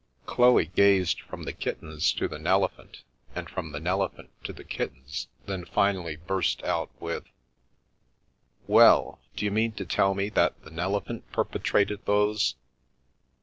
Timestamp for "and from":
3.35-3.71